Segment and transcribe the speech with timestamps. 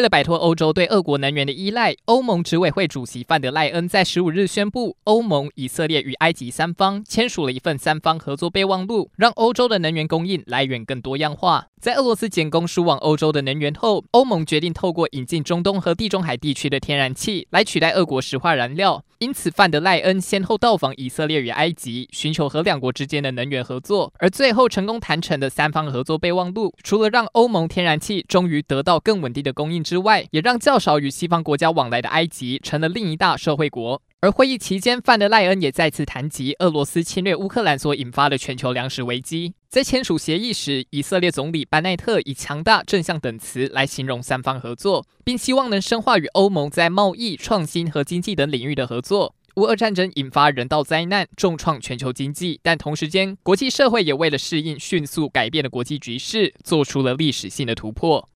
[0.00, 11.66] 为了摆脱欧洲对俄国能源的依赖，欧盟执委会主席范德赖恩在十五日宣布，欧盟、以色列与埃及三方签署了一份三方合作备忘录，让欧洲的能源供应来源更多样化。
[11.78, 19.04] 在俄罗斯减供输往欧洲的能源后，欧盟决定透过引进中东和地中海地区的天然气来取代俄国石化燃料。
[19.18, 24.12] 因此，范德赖恩先后到访以色列与埃及，寻求和两国之间的能源合作。
[24.18, 34.00] 而最后成功谈成的三方合作备忘录，除了让欧盟天然气终于得到更稳定的供应之外，也让较少与西方国家往来的埃及成了另一大社会国。
[34.20, 39.52] 而会议期间，范德赖恩也再次谈及俄罗斯侵略乌克兰所引发的全球粮食危机。
[39.68, 49.34] 在签署协议时，以色列总理班奈特以强大、正向等词来形容三方合作，并希望能深化与欧盟在贸易、创新和经济等领域的合作。
[49.56, 58.28] 乌俄战争引发人道灾难，重创全球经济，但同时间，国际社会也为了适应迅速改变的国际局势，做出了历史性的突破。